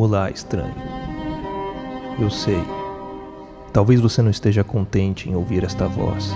[0.00, 0.76] Olá, estranho.
[2.20, 2.62] Eu sei.
[3.72, 6.30] Talvez você não esteja contente em ouvir esta voz,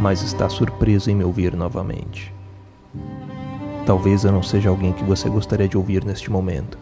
[0.00, 2.32] mas está surpreso em me ouvir novamente.
[3.84, 6.78] Talvez eu não seja alguém que você gostaria de ouvir neste momento,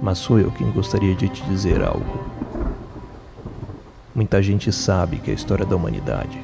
[0.00, 2.20] mas sou eu quem gostaria de te dizer algo.
[4.14, 6.40] Muita gente sabe que a história da humanidade,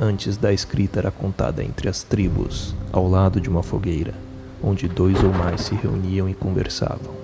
[0.00, 4.14] antes da escrita, era contada entre as tribos, ao lado de uma fogueira,
[4.60, 7.21] onde dois ou mais se reuniam e conversavam.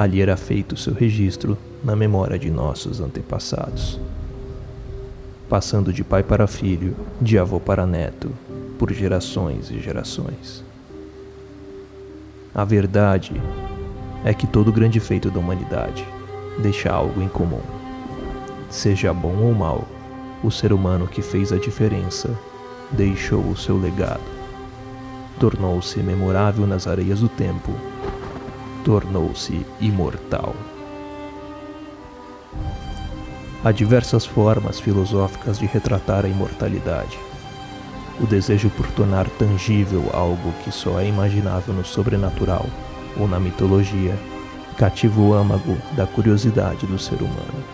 [0.00, 4.00] Ali era feito seu registro na memória de nossos antepassados.
[5.46, 8.30] Passando de pai para filho, de avô para neto,
[8.78, 10.64] por gerações e gerações.
[12.54, 13.34] A verdade
[14.24, 16.02] é que todo grande feito da humanidade
[16.62, 17.60] deixa algo em comum.
[18.70, 19.86] Seja bom ou mal,
[20.42, 22.30] o ser humano que fez a diferença
[22.90, 24.24] deixou o seu legado.
[25.38, 27.74] Tornou-se memorável nas areias do tempo,
[28.84, 30.54] tornou-se imortal.
[33.62, 37.18] Há diversas formas filosóficas de retratar a imortalidade.
[38.20, 42.66] O desejo por tornar tangível algo que só é imaginável no sobrenatural
[43.18, 44.14] ou na mitologia
[44.76, 47.64] cativa o âmago da curiosidade do ser humano.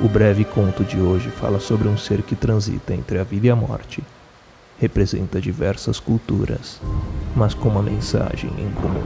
[0.00, 3.50] O breve conto de hoje fala sobre um ser que transita entre a vida e
[3.50, 4.02] a morte.
[4.80, 6.80] Representa diversas culturas,
[7.34, 9.02] mas com uma mensagem em comum.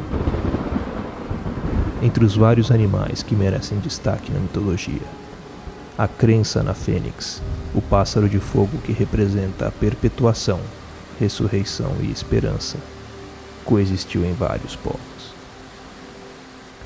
[2.03, 5.01] Entre os vários animais que merecem destaque na mitologia,
[5.97, 7.41] a crença na fênix,
[7.75, 10.61] o pássaro de fogo que representa a perpetuação,
[11.19, 12.77] ressurreição e esperança,
[13.65, 15.33] coexistiu em vários povos.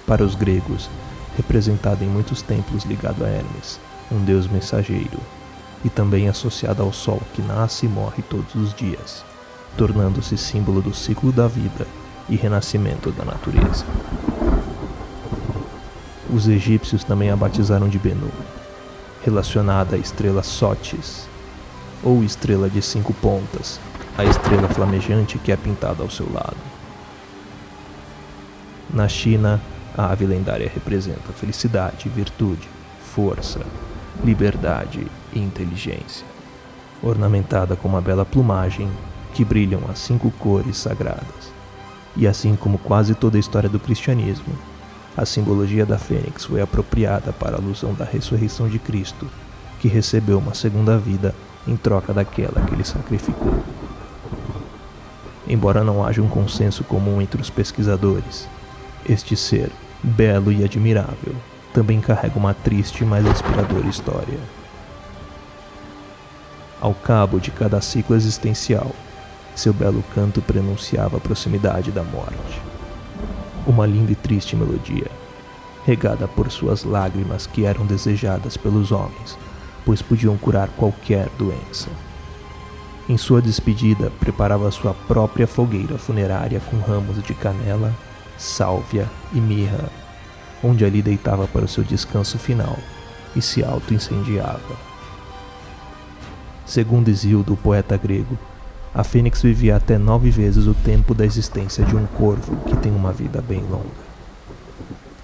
[0.06, 0.88] Para os gregos,
[1.36, 3.80] representado em muitos templos ligado a Hermes,
[4.12, 5.18] um deus mensageiro,
[5.86, 9.24] e também associado ao sol que nasce e morre todos os dias,
[9.76, 11.86] tornando-se símbolo do ciclo da vida
[12.28, 13.84] e renascimento da natureza.
[16.28, 18.32] Os egípcios também a batizaram de Benu,
[19.24, 21.28] relacionada à estrela Sotis,
[22.02, 23.78] ou estrela de cinco pontas,
[24.18, 26.56] a estrela flamejante que é pintada ao seu lado.
[28.92, 29.62] Na China,
[29.96, 32.68] a ave lendária representa felicidade, virtude,
[33.14, 33.60] força,
[34.24, 36.26] liberdade e inteligência,
[37.02, 38.90] ornamentada com uma bela plumagem
[39.34, 41.52] que brilham as cinco cores sagradas.
[42.16, 44.54] E assim como quase toda a história do cristianismo,
[45.16, 49.26] a simbologia da fênix foi apropriada para a alusão da ressurreição de Cristo,
[49.80, 51.34] que recebeu uma segunda vida
[51.66, 53.62] em troca daquela que ele sacrificou.
[55.48, 58.48] Embora não haja um consenso comum entre os pesquisadores,
[59.08, 59.70] este ser,
[60.02, 61.34] belo e admirável,
[61.76, 64.38] também carrega uma triste mas inspiradora história.
[66.80, 68.92] Ao cabo de cada ciclo existencial,
[69.54, 72.62] seu belo canto prenunciava a proximidade da morte.
[73.66, 75.10] Uma linda e triste melodia,
[75.84, 79.36] regada por suas lágrimas que eram desejadas pelos homens,
[79.84, 81.90] pois podiam curar qualquer doença.
[83.06, 87.94] Em sua despedida, preparava sua própria fogueira funerária com ramos de canela,
[88.38, 89.90] sálvia e mirra
[90.66, 92.76] onde ali deitava para o seu descanso final
[93.36, 94.76] e se auto-incendiava.
[96.66, 98.36] Segundo Isildo, o poeta grego,
[98.92, 102.90] a fênix vivia até nove vezes o tempo da existência de um corvo que tem
[102.90, 104.06] uma vida bem longa.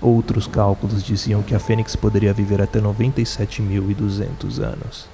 [0.01, 5.09] Outros cálculos diziam que a fênix poderia viver até 97.200 anos.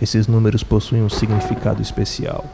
[0.00, 2.46] Esses números possuem um significado especial.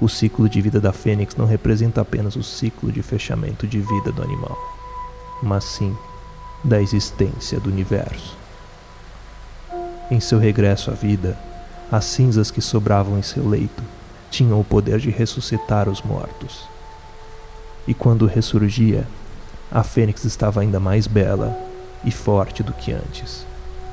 [0.00, 4.12] O ciclo de vida da fênix não representa apenas o ciclo de fechamento de vida
[4.12, 4.77] do animal
[5.42, 5.96] mas sim
[6.62, 8.36] da existência do universo.
[10.10, 11.38] Em seu regresso à vida,
[11.90, 13.82] as cinzas que sobravam em seu leito
[14.30, 16.66] tinham o poder de ressuscitar os mortos.
[17.86, 19.06] E quando ressurgia,
[19.70, 21.56] a fênix estava ainda mais bela
[22.04, 23.46] e forte do que antes,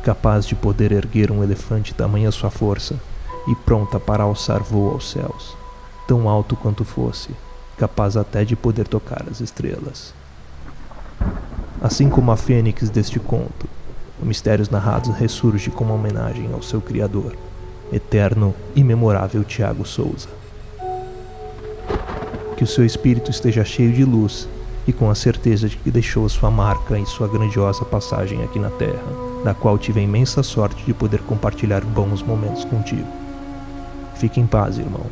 [0.03, 2.99] capaz de poder erguer um elefante tamanha sua força
[3.47, 5.55] e pronta para alçar voo aos céus,
[6.07, 7.29] tão alto quanto fosse,
[7.77, 10.13] capaz até de poder tocar as estrelas.
[11.81, 13.67] Assim como a fênix deste conto,
[14.21, 17.35] o Mistérios Narrados ressurge como uma homenagem ao seu criador,
[17.91, 20.29] eterno e memorável Tiago Souza.
[22.57, 24.47] Que o seu espírito esteja cheio de luz
[24.87, 28.69] e com a certeza de que deixou sua marca em sua grandiosa passagem aqui na
[28.69, 29.03] Terra,
[29.43, 33.07] da qual tive a imensa sorte de poder compartilhar bons momentos contigo.
[34.15, 35.05] Fique em paz, irmão.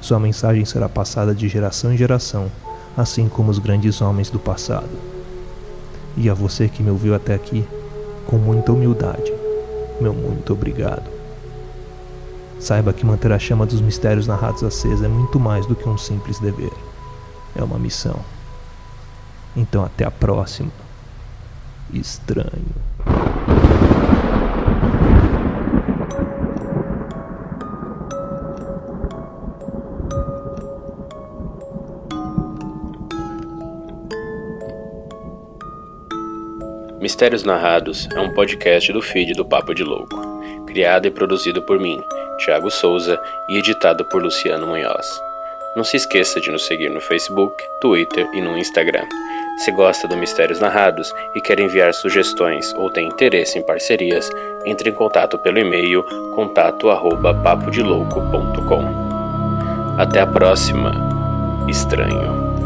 [0.00, 2.50] Sua mensagem será passada de geração em geração,
[2.96, 5.17] assim como os grandes homens do passado
[6.18, 7.64] e a você que me ouviu até aqui,
[8.26, 9.32] com muita humildade,
[10.00, 11.08] meu muito obrigado.
[12.58, 15.96] Saiba que manter a chama dos mistérios narrados acesa é muito mais do que um
[15.96, 16.72] simples dever.
[17.54, 18.18] É uma missão.
[19.56, 20.72] Então até a próxima.
[21.92, 22.74] Estranho.
[37.18, 40.16] Mistérios Narrados é um podcast do feed do Papo de Louco,
[40.68, 42.00] criado e produzido por mim,
[42.38, 45.20] Thiago Souza, e editado por Luciano Munhoz.
[45.74, 49.02] Não se esqueça de nos seguir no Facebook, Twitter e no Instagram.
[49.64, 54.30] Se gosta do Mistérios Narrados e quer enviar sugestões ou tem interesse em parcerias,
[54.64, 56.04] entre em contato pelo e-mail
[56.36, 58.84] contato@papodelouco.com.
[59.98, 60.92] Até a próxima.
[61.66, 62.57] Estranho.